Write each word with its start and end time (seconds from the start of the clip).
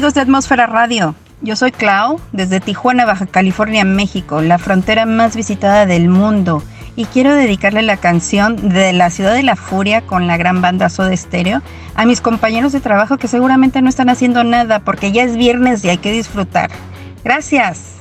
Amigos 0.00 0.14
de 0.14 0.22
Atmósfera 0.22 0.66
Radio, 0.66 1.14
yo 1.42 1.56
soy 1.56 1.72
Clau 1.72 2.18
desde 2.32 2.58
Tijuana, 2.58 3.04
Baja 3.04 3.26
California, 3.26 3.84
México, 3.84 4.40
la 4.40 4.56
frontera 4.56 5.04
más 5.04 5.36
visitada 5.36 5.84
del 5.84 6.08
mundo, 6.08 6.62
y 6.96 7.04
quiero 7.04 7.34
dedicarle 7.34 7.82
la 7.82 7.98
canción 7.98 8.70
de 8.70 8.94
La 8.94 9.10
Ciudad 9.10 9.34
de 9.34 9.42
la 9.42 9.56
Furia 9.56 10.00
con 10.00 10.26
la 10.26 10.38
gran 10.38 10.62
banda 10.62 10.88
Soda 10.88 11.14
Stereo 11.14 11.60
a 11.96 12.06
mis 12.06 12.22
compañeros 12.22 12.72
de 12.72 12.80
trabajo 12.80 13.18
que 13.18 13.28
seguramente 13.28 13.82
no 13.82 13.90
están 13.90 14.08
haciendo 14.08 14.42
nada 14.42 14.78
porque 14.78 15.12
ya 15.12 15.22
es 15.22 15.36
viernes 15.36 15.84
y 15.84 15.90
hay 15.90 15.98
que 15.98 16.12
disfrutar. 16.12 16.70
Gracias. 17.22 17.99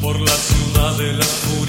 Por 0.00 0.20
la 0.20 0.36
ciudad 0.36 0.96
de 0.98 1.12
la 1.12 1.24
ciudad. 1.24 1.61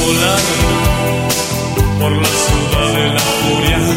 volando 0.00 1.28
por 2.00 2.12
la 2.12 2.28
ciudad 2.28 2.92
de 2.92 3.12
la 3.12 3.20
furia. 3.20 3.93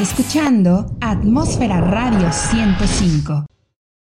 Escuchando 0.00 0.86
Atmósfera 1.00 1.80
Radio 1.80 2.32
105. 2.32 3.44